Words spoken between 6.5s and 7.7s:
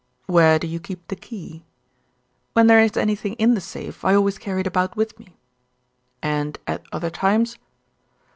at other times?"